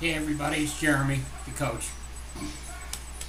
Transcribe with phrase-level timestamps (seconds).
[0.00, 1.88] Hey everybody, it's Jeremy, the coach.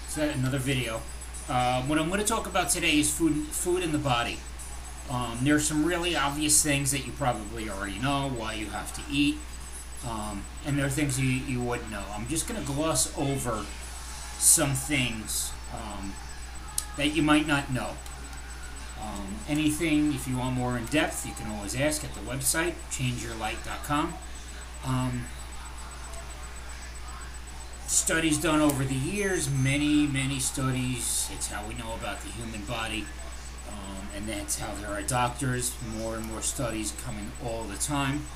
[0.06, 1.02] It's another video.
[1.50, 4.38] Uh, what I'm going to talk about today is food, food in the body.
[5.10, 8.94] Um, there are some really obvious things that you probably already know why you have
[8.94, 9.40] to eat,
[10.08, 12.04] um, and there are things you, you wouldn't know.
[12.14, 13.66] I'm just going to gloss over
[14.38, 16.14] some things um,
[16.98, 17.96] that you might not know.
[19.02, 22.76] Um, anything, if you want more in depth, you can always ask at the website,
[22.92, 24.14] changeyourlight.com.
[27.90, 31.28] Studies done over the years, many, many studies.
[31.34, 33.04] It's how we know about the human body.
[33.68, 38.28] Um, and that's how there are doctors, more and more studies coming all the time.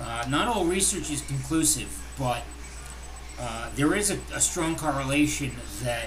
[0.00, 2.44] Uh, not all research is conclusive, but
[3.40, 5.50] uh, there is a, a, strong correlation
[5.82, 6.06] that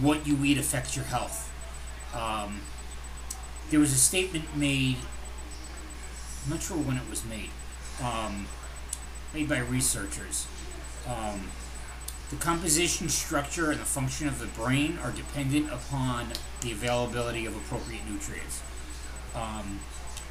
[0.00, 1.50] what you eat affects your health.
[2.14, 2.60] Um,
[3.70, 4.98] there was a statement made,
[6.44, 7.50] I'm not sure when it was made,
[8.00, 8.46] um,
[9.34, 10.46] made by researchers.
[11.08, 11.50] Um,
[12.34, 16.26] the composition, structure, and the function of the brain are dependent upon
[16.62, 18.60] the availability of appropriate nutrients.
[19.34, 19.78] Um,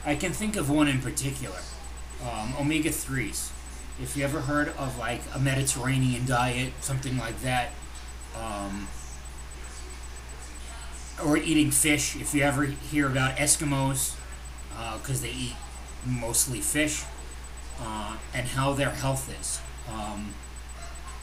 [0.06, 1.60] I can think of one in particular
[2.22, 3.52] um, omega 3s.
[4.02, 7.72] If you ever heard of like a Mediterranean diet, something like that,
[8.36, 8.88] um,
[11.24, 14.16] or eating fish, if you ever hear about Eskimos,
[14.98, 15.56] because uh, they eat
[16.06, 17.04] mostly fish,
[17.80, 19.62] uh, and how their health is.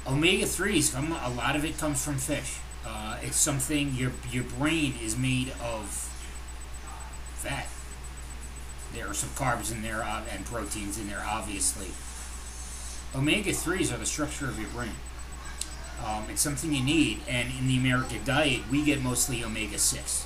[0.06, 1.12] Omega threes come.
[1.12, 2.58] A lot of it comes from fish.
[2.86, 5.86] Uh, it's something your your brain is made of
[7.34, 7.68] fat.
[8.94, 11.88] There are some carbs in there uh, and proteins in there, obviously.
[13.14, 14.96] Omega threes are the structure of your brain.
[16.04, 20.24] Um, it's something you need, and in the American diet, we get mostly omega six,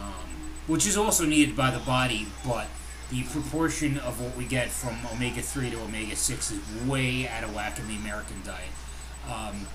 [0.00, 2.66] um, which is also needed by the body, but
[3.10, 7.44] the proportion of what we get from omega 3 to omega 6 is way out
[7.44, 8.70] of whack in the American diet.
[9.30, 9.66] Um,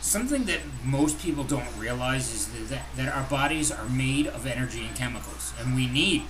[0.00, 4.86] something that most people don't realize is that, that our bodies are made of energy
[4.86, 6.22] and chemicals, and we need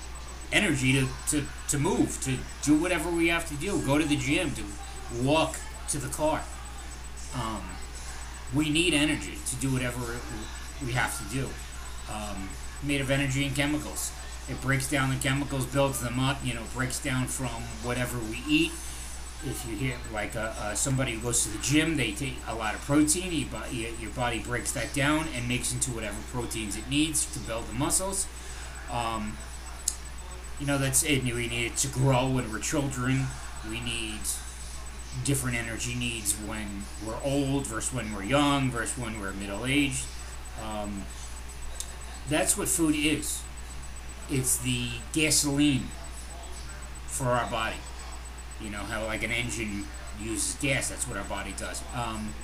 [0.52, 4.16] energy to, to, to move, to do whatever we have to do, go to the
[4.16, 4.62] gym, to
[5.22, 5.56] walk
[5.88, 6.42] to the car.
[7.34, 7.62] Um,
[8.54, 10.00] we need energy to do whatever
[10.84, 11.48] we have to do.
[12.10, 12.48] Um,
[12.82, 14.12] made of energy and chemicals.
[14.48, 16.38] It breaks down the chemicals, builds them up.
[16.44, 18.72] You know, breaks down from whatever we eat.
[19.44, 22.36] If you hear like a, uh, uh, somebody who goes to the gym, they take
[22.48, 23.32] a lot of protein.
[23.32, 23.46] You,
[24.00, 27.74] your body breaks that down and makes into whatever proteins it needs to build the
[27.74, 28.26] muscles.
[28.90, 29.36] Um,
[30.58, 31.22] you know, that's it.
[31.22, 33.26] We need it to grow when we're children.
[33.68, 34.20] We need
[35.24, 40.04] different energy needs when we're old versus when we're young versus when we're middle aged.
[40.64, 41.04] Um,
[42.28, 43.42] that's what food is
[44.30, 45.88] it's the gasoline
[47.06, 47.76] for our body.
[48.60, 49.84] You know how like an engine
[50.20, 50.88] uses gas.
[50.88, 51.82] That's what our body does.
[51.94, 52.34] Um,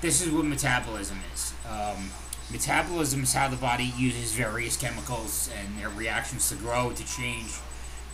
[0.00, 1.54] this is what metabolism is.
[1.68, 2.10] Um,
[2.50, 7.52] metabolism is how the body uses various chemicals and their reactions to grow, to change,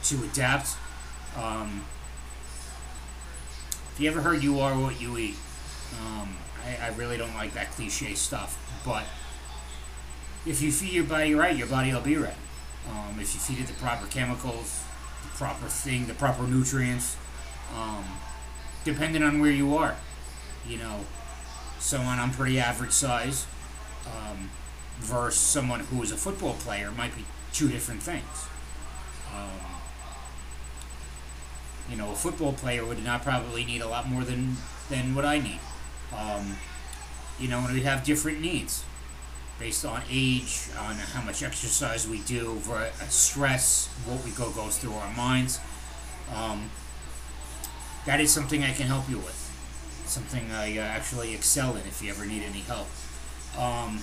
[0.04, 0.76] to adapt.
[1.36, 1.84] Um,
[3.94, 5.36] if you ever heard "you are what you eat,"
[6.00, 8.58] um, I, I really don't like that cliche stuff.
[8.84, 9.04] But
[10.46, 12.34] if you feed your body right, your body will be right.
[12.88, 14.82] Um, if you feed it the proper chemicals,
[15.22, 17.16] the proper thing, the proper nutrients,
[17.76, 18.04] um,
[18.84, 19.96] depending on where you are.
[20.66, 21.00] You know,
[21.78, 23.46] someone I'm pretty average size
[24.06, 24.50] um,
[24.98, 28.46] versus someone who is a football player might be two different things.
[29.34, 29.50] Um,
[31.90, 34.56] you know, a football player would not probably need a lot more than,
[34.88, 35.60] than what I need.
[36.16, 36.56] Um,
[37.38, 38.84] you know, and we have different needs
[39.60, 42.58] based on age, on how much exercise we do,
[43.08, 45.60] stress, what we go goes through our minds.
[46.34, 46.70] Um,
[48.06, 49.36] that is something I can help you with.
[50.06, 52.88] Something I uh, actually excel in if you ever need any help.
[53.56, 54.00] Um,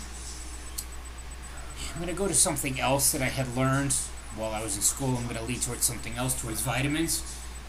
[1.92, 3.94] I'm going to go to something else that I had learned
[4.36, 5.18] while I was in school.
[5.18, 7.24] I'm going to lead towards something else, towards vitamins.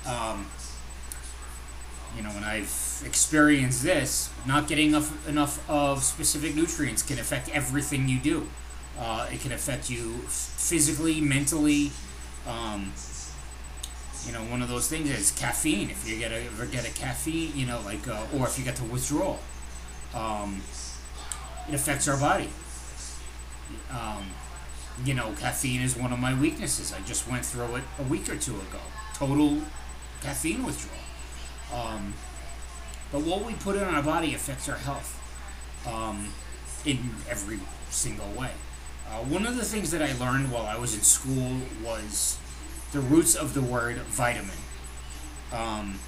[0.07, 0.47] Um,
[2.17, 7.49] you know, when I've experienced this, not getting enough, enough of specific nutrients can affect
[7.51, 8.49] everything you do.
[8.99, 11.93] Uh, it can affect you physically, mentally.
[12.47, 12.93] Um,
[14.27, 15.91] you know, one of those things is caffeine.
[15.91, 18.65] If you get a, ever get a caffeine, you know, like, uh, or if you
[18.65, 19.39] get to withdrawal,
[20.15, 20.61] um,
[21.69, 22.49] it affects our body.
[23.91, 24.27] Um,
[25.05, 26.93] you know, caffeine is one of my weaknesses.
[26.93, 28.81] I just went through it a week or two ago.
[29.15, 29.63] Total
[30.23, 31.08] caffeine withdrawal.
[31.73, 32.15] Um,
[33.13, 35.15] but what we put in our body affects our health
[35.87, 36.29] um,
[36.85, 36.99] in
[37.29, 37.59] every
[37.91, 38.51] single way.
[39.09, 42.39] Uh, one of the things that I learned while I was in school was
[42.93, 44.57] the roots of the word vitamin.
[45.53, 45.99] Um,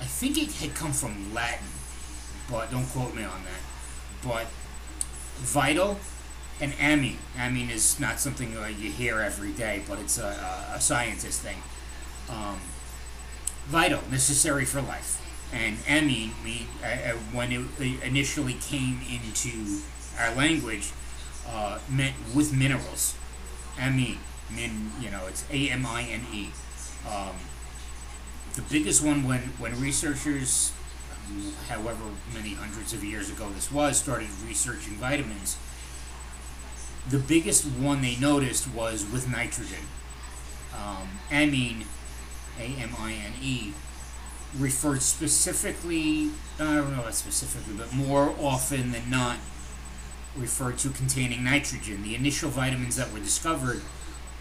[0.00, 1.66] I think it had come from Latin,
[2.50, 4.26] but don't quote me on that.
[4.26, 4.46] But
[5.36, 5.98] vital
[6.60, 7.18] and amine.
[7.38, 11.58] Amine is not something uh, you hear every day, but it's a, a scientist thing.
[12.30, 12.58] Um,
[13.68, 15.20] vital, necessary for life.
[15.52, 16.32] And amine,
[16.82, 19.80] uh, uh, when it initially came into
[20.18, 20.92] our language,
[21.48, 23.14] uh, meant with minerals.
[23.80, 24.18] Amine,
[24.54, 26.48] min, you know, it's A M I N E.
[27.08, 27.36] Um,
[28.54, 30.72] the biggest one when, when researchers,
[31.68, 32.04] however
[32.34, 35.56] many hundreds of years ago this was, started researching vitamins,
[37.08, 39.84] the biggest one they noticed was with nitrogen.
[40.76, 41.84] Um, amine,
[42.58, 43.72] A M I N E,
[44.58, 49.36] referred specifically, I don't know about specifically, but more often than not,
[50.36, 52.02] referred to containing nitrogen.
[52.02, 53.82] The initial vitamins that were discovered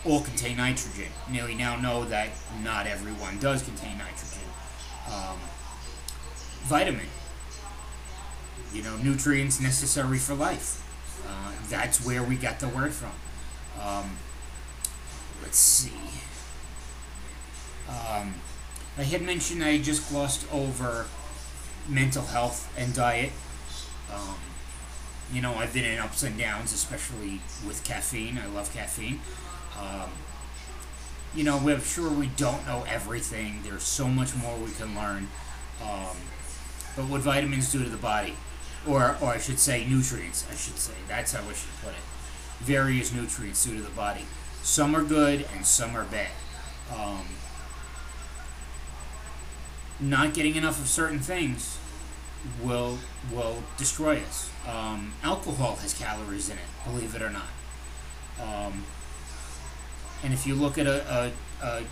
[0.06, 1.12] all contain nitrogen.
[1.32, 2.30] Now we now know that
[2.64, 4.48] not everyone does contain nitrogen.
[5.12, 5.40] Um,
[6.64, 7.08] vitamin,
[8.74, 10.84] you know, nutrients necessary for life.
[11.28, 13.12] Uh, that's where we got the word from.
[13.82, 14.18] Um,
[15.42, 15.92] let's see.
[17.90, 18.36] Um,
[18.98, 21.06] I had mentioned I just glossed over
[21.88, 23.32] mental health and diet.
[24.14, 24.36] Um,
[25.32, 28.38] you know, I've been in ups and downs, especially with caffeine.
[28.38, 29.20] I love caffeine.
[29.80, 30.10] Um,
[31.36, 33.60] you know, we're sure we don't know everything.
[33.64, 35.28] There's so much more we can learn.
[35.82, 36.18] Um,
[36.96, 38.34] but what vitamins do to the body,
[38.88, 42.04] or, or I should say nutrients, I should say, that's how I should put it.
[42.60, 44.26] Various nutrients do to the body.
[44.64, 46.32] Some are good and some are bad.
[46.92, 47.26] Um,
[50.00, 51.78] not getting enough of certain things
[52.62, 52.98] will
[53.34, 54.50] will destroy us.
[54.68, 57.50] Um, alcohol has calories in it, believe it or not.
[58.42, 58.84] Um,
[60.24, 61.84] and if you look at a, a, a,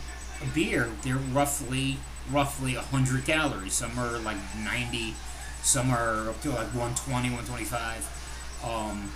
[0.41, 1.97] a beer, they're roughly
[2.31, 3.73] roughly 100 calories.
[3.73, 5.13] Some are like 90,
[5.61, 8.61] some are up to like 120, 125.
[8.65, 9.11] Um,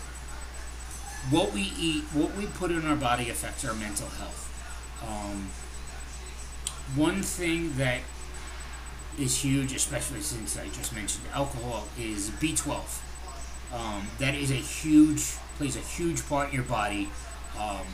[1.31, 4.45] what we eat, what we put in our body affects our mental health.
[5.07, 5.49] Um,
[6.95, 8.01] one thing that
[9.19, 13.01] is huge, especially since I just mentioned alcohol, is B12.
[13.73, 15.21] Um, that is a huge,
[15.57, 17.09] plays a huge part in your body.
[17.59, 17.85] Um,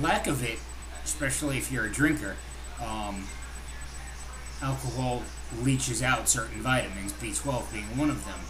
[0.00, 0.58] lack of it,
[1.04, 2.36] especially if you're a drinker,
[2.80, 3.24] um,
[4.62, 5.22] alcohol
[5.62, 8.40] leaches out certain vitamins, B12 being one of them.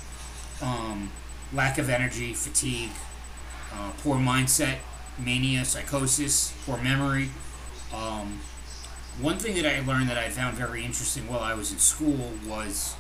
[0.62, 1.10] Um,
[1.52, 2.90] lack of energy, fatigue,
[3.72, 4.78] uh, poor mindset,
[5.19, 7.31] mania, psychosis, poor memory.
[9.20, 12.32] One thing that I learned that I found very interesting while I was in school
[12.49, 12.96] was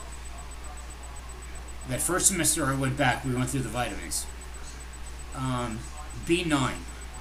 [1.88, 4.24] that first semester I went back, we went through the vitamins.
[5.34, 5.80] Um,
[6.24, 6.74] B9,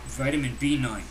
[0.06, 1.02] vitamin B9.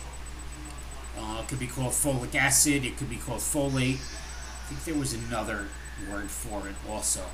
[1.19, 3.95] Uh, it could be called folic acid, it could be called folate.
[3.95, 5.67] I think there was another
[6.09, 7.25] word for it also.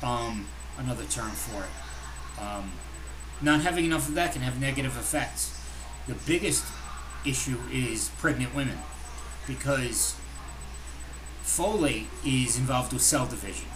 [0.00, 0.46] Um,
[0.78, 2.40] another term for it.
[2.40, 2.70] Um,
[3.42, 5.60] not having enough of that can have negative effects.
[6.06, 6.64] The biggest
[7.26, 8.78] issue is pregnant women
[9.48, 10.14] because
[11.42, 13.66] folate is involved with cell division.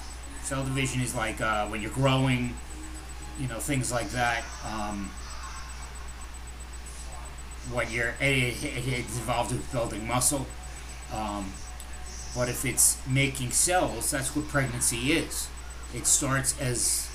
[0.42, 2.54] Cell division is like uh, when you're growing,
[3.40, 4.44] you know, things like that.
[4.70, 5.10] Um,
[7.72, 10.46] when you're it, it, it's involved with building muscle.
[11.12, 11.52] Um,
[12.36, 15.48] but if it's making cells, that's what pregnancy is.
[15.94, 17.08] It starts as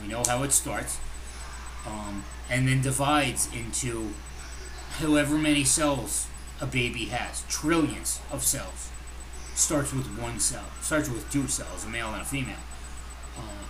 [0.00, 0.98] we know how it starts,
[1.86, 4.10] um, and then divides into
[4.98, 6.26] however many cells
[6.60, 7.44] a baby has.
[7.48, 8.90] Trillions of cells.
[9.54, 10.64] Starts with one cell.
[10.80, 12.56] Starts with two cells, a male and a female.
[13.36, 13.64] Uh,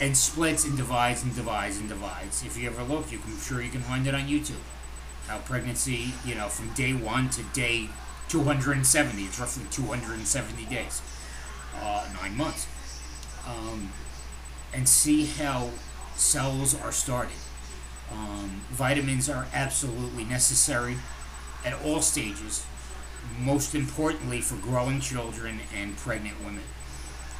[0.00, 2.44] and splits and divides and divides and divides.
[2.44, 4.62] If you ever look, you can, sure you can find it on YouTube.
[5.28, 7.88] How pregnancy, you know, from day one to day
[8.28, 11.02] 270, it's roughly 270 days,
[11.80, 12.66] uh, nine months.
[13.46, 13.92] Um,
[14.72, 15.70] and see how
[16.16, 17.36] cells are started.
[18.12, 20.96] Um, vitamins are absolutely necessary
[21.64, 22.66] at all stages,
[23.40, 26.64] most importantly for growing children and pregnant women.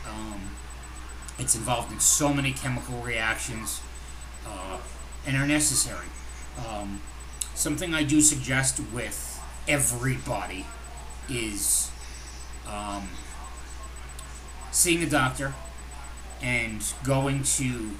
[0.08, 0.50] Um,
[1.38, 3.80] it's involved in so many chemical reactions
[4.46, 4.78] uh,
[5.26, 6.06] and are necessary.
[6.68, 7.00] Um,
[7.54, 10.66] something I do suggest with everybody
[11.28, 11.90] is
[12.68, 13.08] um,
[14.70, 15.54] seeing a doctor
[16.40, 17.90] and going to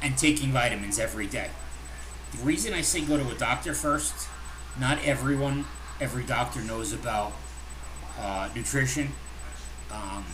[0.00, 1.50] and taking vitamins every day.
[2.32, 4.28] The reason I say go to a doctor first,
[4.78, 5.64] not everyone,
[6.00, 7.32] every doctor knows about
[8.20, 9.12] uh, nutrition,
[9.90, 10.24] um,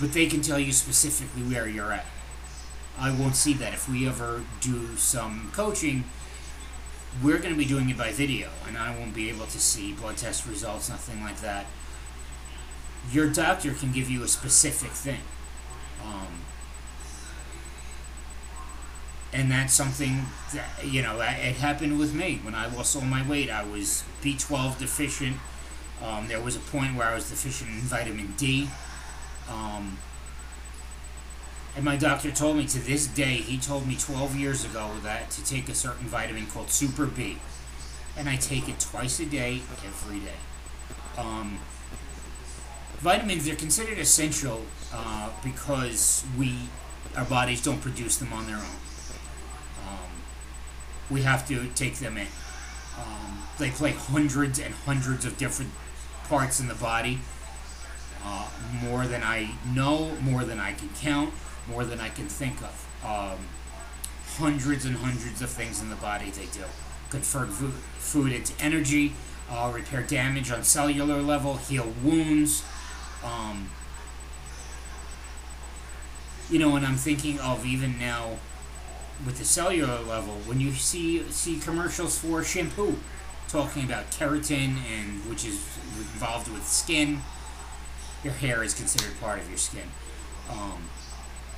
[0.00, 2.06] but they can tell you specifically where you're at.
[2.98, 6.04] I won't see that if we ever do some coaching.
[7.22, 9.92] we're going to be doing it by video, and I won't be able to see
[9.92, 11.66] blood test results, nothing like that.
[13.10, 15.20] Your doctor can give you a specific thing.
[16.04, 16.40] Um,
[19.32, 22.40] and that's something that, you know, it happened with me.
[22.42, 25.36] When I lost all my weight, I was B12 deficient.
[26.02, 28.68] Um, there was a point where I was deficient in vitamin D.
[29.50, 29.98] Um,
[31.74, 35.30] and my doctor told me to this day, he told me 12 years ago that
[35.32, 37.38] to take a certain vitamin called Super B.
[38.16, 40.38] And I take it twice a day, every day.
[41.18, 41.58] Um,
[42.98, 44.62] vitamins, they're considered essential
[44.94, 46.54] uh, because we,
[47.14, 48.76] our bodies don't produce them on their own.
[51.10, 52.26] We have to take them in.
[52.98, 55.72] Um, they play hundreds and hundreds of different
[56.28, 57.20] parts in the body.
[58.24, 58.48] Uh,
[58.82, 61.32] more than I know, more than I can count
[61.68, 62.86] more than I can think of.
[63.04, 63.38] Um,
[64.38, 66.64] hundreds and hundreds of things in the body they do.
[67.10, 69.14] Convert food into energy,
[69.50, 72.64] uh, repair damage on cellular level, heal wounds.
[73.24, 73.70] Um,
[76.50, 78.38] you know, and I'm thinking of even now
[79.24, 82.96] with the cellular level, when you see see commercials for shampoo
[83.48, 85.54] talking about keratin and which is
[85.96, 87.20] involved with skin,
[88.22, 89.88] your hair is considered part of your skin.
[90.50, 90.88] Um,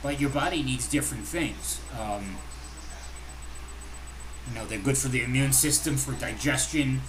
[0.03, 1.81] but your body needs different things.
[1.99, 2.37] Um,
[4.49, 7.01] you know, they're good for the immune system, for digestion.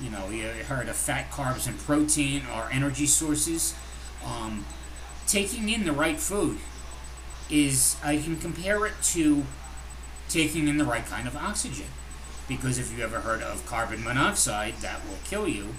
[0.00, 3.74] You know, you heard of fat, carbs, and protein are energy sources.
[4.24, 4.64] Um,
[5.26, 6.58] taking in the right food
[7.48, 9.44] is, I can compare it to
[10.32, 11.86] taking in the right kind of oxygen.
[12.48, 15.74] Because if you ever heard of carbon monoxide, that will kill you.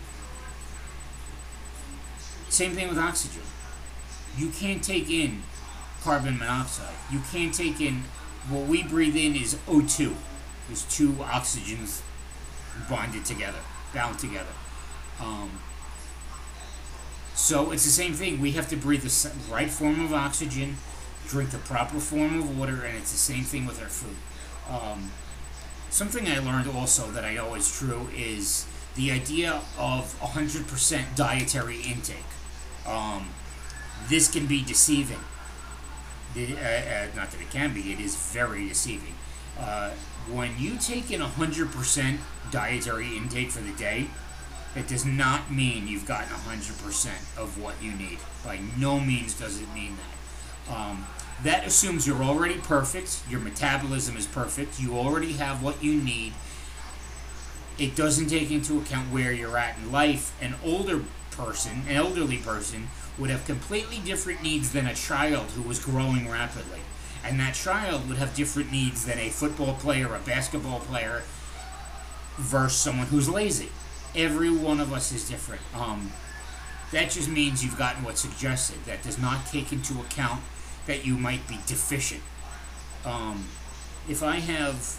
[2.49, 3.41] Same thing with oxygen.
[4.37, 5.43] You can't take in
[6.01, 6.95] carbon monoxide.
[7.11, 8.03] You can't take in
[8.49, 10.13] what we breathe in is O2.
[10.67, 12.01] There's two oxygens
[12.89, 13.59] bonded together,
[13.93, 14.53] bound together.
[15.19, 15.51] Um,
[17.35, 18.39] so it's the same thing.
[18.39, 20.77] We have to breathe the right form of oxygen,
[21.27, 24.15] drink the proper form of water, and it's the same thing with our food.
[24.69, 25.11] Um,
[25.89, 31.81] something I learned also that I know is true is the idea of 100% dietary
[31.81, 32.17] intake.
[32.87, 33.29] Um,
[34.09, 35.19] this can be deceiving
[36.35, 39.13] uh, uh, not that it can be, it is very deceiving.
[39.59, 39.91] Uh,
[40.31, 42.17] when you take in 100%
[42.51, 44.07] dietary intake for the day,
[44.75, 48.17] it does not mean you've gotten 100% of what you need.
[48.43, 50.75] By no means does it mean that.
[50.75, 51.05] Um,
[51.43, 56.33] that assumes you're already perfect, your metabolism is perfect, you already have what you need.
[57.77, 60.33] It doesn't take into account where you're at in life.
[60.41, 65.63] An older person, an elderly person, would have completely different needs than a child who
[65.63, 66.79] was growing rapidly.
[67.25, 71.23] And that child would have different needs than a football player, a basketball player,
[72.37, 73.69] versus someone who's lazy.
[74.15, 75.61] Every one of us is different.
[75.75, 76.11] Um,
[76.91, 78.85] that just means you've gotten what's suggested.
[78.85, 80.41] That does not take into account
[80.85, 82.21] that you might be deficient.
[83.05, 83.45] Um,
[84.07, 84.97] if I have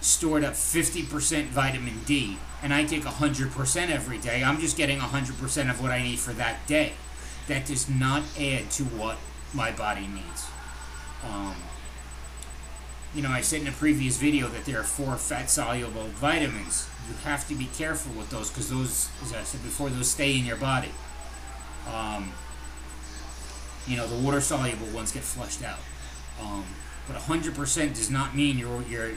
[0.00, 5.70] stored up 50% vitamin D and I take 100% every day, I'm just getting 100%
[5.70, 6.92] of what I need for that day.
[7.48, 9.18] That does not add to what
[9.54, 10.48] my body needs.
[11.24, 11.54] Um,
[13.14, 16.88] you know, I said in a previous video that there are four fat soluble vitamins.
[17.08, 20.36] You have to be careful with those because those, as I said before, those stay
[20.38, 20.90] in your body.
[21.92, 22.32] Um,
[23.86, 25.78] you know, the water soluble ones get flushed out.
[26.40, 26.64] Um,
[27.06, 29.12] but 100% does not mean you're, you're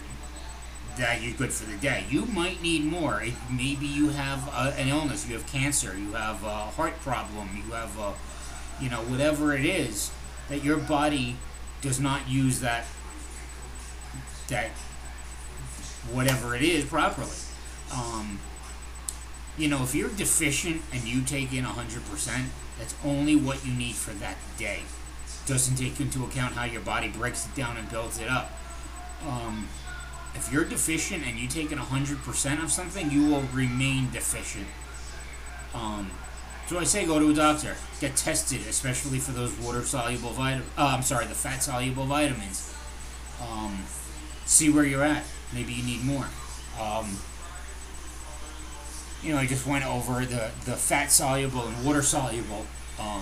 [0.98, 2.06] that you're good for the day.
[2.10, 3.22] You might need more.
[3.22, 7.72] It, maybe you have an illness, you have cancer, you have a heart problem, you
[7.72, 8.14] have a,
[8.82, 10.12] you know, whatever it is
[10.50, 11.38] that your body
[11.82, 12.86] does not use that
[14.50, 14.72] that
[16.12, 17.30] whatever it is properly.
[17.94, 18.40] Um,
[19.60, 22.46] you know, if you're deficient and you take in 100%,
[22.78, 24.80] that's only what you need for that day.
[25.46, 28.52] Doesn't take into account how your body breaks it down and builds it up.
[29.28, 29.68] Um,
[30.34, 34.68] if you're deficient and you take in 100% of something, you will remain deficient.
[35.74, 36.10] Um,
[36.68, 40.70] so I say go to a doctor, get tested, especially for those water soluble vitamins.
[40.78, 42.74] Uh, I'm sorry, the fat soluble vitamins.
[43.42, 43.80] Um,
[44.46, 45.26] see where you're at.
[45.54, 46.28] Maybe you need more.
[46.80, 47.18] Um,
[49.24, 52.66] you know, I just went over the, the fat soluble and water soluble.
[53.00, 53.22] Um,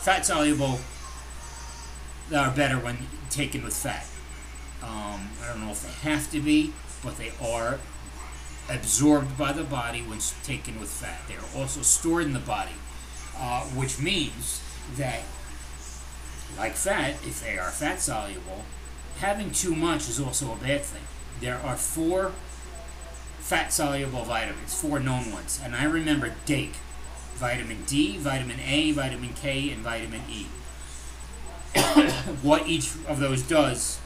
[0.00, 0.80] fat soluble
[2.34, 2.98] are better when
[3.30, 4.06] taken with fat.
[4.82, 7.78] Um, I don't know if they have to be, but they are
[8.70, 11.20] absorbed by the body when taken with fat.
[11.28, 12.74] They are also stored in the body,
[13.36, 14.62] uh, which means
[14.96, 15.22] that,
[16.56, 18.64] like fat, if they are fat soluble,
[19.18, 21.02] having too much is also a bad thing
[21.40, 22.32] there are four
[23.48, 26.74] fat soluble vitamins, four known ones, and I remember DAKE
[27.36, 30.48] vitamin D, vitamin A, vitamin K, and vitamin E.
[32.42, 34.00] what each of those does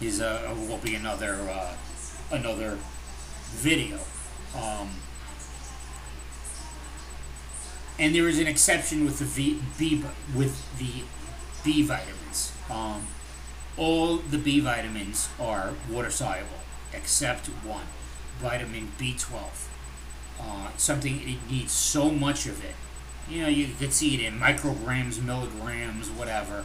[0.00, 1.74] is uh, will be another uh,
[2.30, 2.78] another
[3.50, 3.98] video.
[4.56, 4.88] Um,
[7.98, 10.02] and there is an exception with the v, B
[10.34, 11.04] with the
[11.62, 12.52] B vitamins.
[12.70, 13.06] Um,
[13.76, 16.62] all the B vitamins are water soluble
[16.94, 17.86] except one,
[18.38, 19.68] vitamin B12.
[20.40, 22.74] Uh, something it needs so much of it.
[23.28, 26.64] You know, you could see it in micrograms, milligrams, whatever.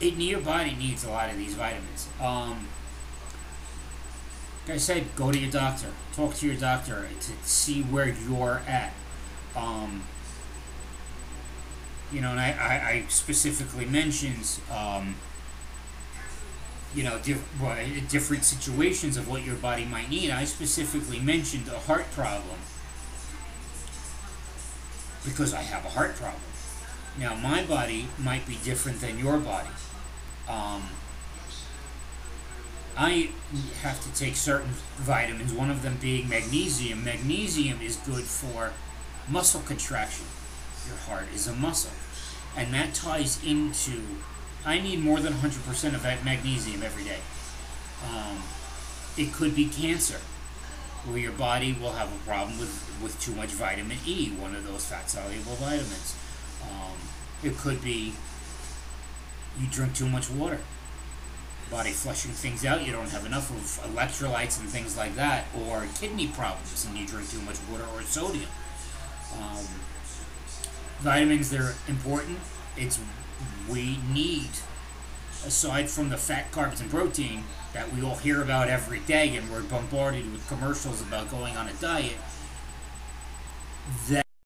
[0.00, 2.08] It your body needs a lot of these vitamins.
[2.20, 2.68] Um,
[4.66, 5.88] like I said, go to your doctor.
[6.14, 8.94] Talk to your doctor to see where you're at.
[9.54, 10.04] Um,
[12.12, 15.16] you know, and I, I, I specifically mentions, um,
[16.94, 17.44] you know, diff-
[18.08, 20.30] different situations of what your body might need.
[20.30, 22.58] I specifically mentioned a heart problem
[25.24, 26.42] because I have a heart problem.
[27.18, 29.68] Now, my body might be different than your body.
[30.48, 30.88] Um,
[32.96, 33.30] I
[33.82, 37.04] have to take certain vitamins, one of them being magnesium.
[37.04, 38.72] Magnesium is good for
[39.28, 40.26] muscle contraction.
[40.86, 41.92] Your heart is a muscle.
[42.56, 44.02] And that ties into,
[44.66, 47.20] I need more than 100% of that magnesium every day.
[48.08, 48.42] Um,
[49.16, 50.18] it could be cancer,
[51.04, 54.66] where your body will have a problem with, with too much vitamin E, one of
[54.66, 56.16] those fat soluble vitamins.
[56.62, 56.96] Um,
[57.42, 58.14] it could be
[59.60, 60.60] you drink too much water.
[61.70, 65.86] Body flushing things out, you don't have enough of electrolytes and things like that, or
[65.98, 68.50] kidney problems and you drink too much water or sodium.
[69.38, 69.64] Um,
[71.00, 72.38] vitamins, they're important.
[72.76, 72.98] It's
[73.68, 74.50] we need,
[75.46, 79.50] aside from the fat, carbs, and protein that we all hear about every day, and
[79.50, 82.16] we're bombarded with commercials about going on a diet.
[84.08, 84.23] That